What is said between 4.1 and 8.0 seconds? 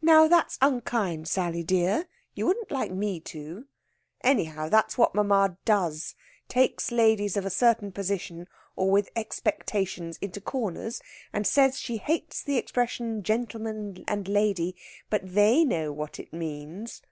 Anyhow, that's what mamma does. Takes ladies of a certain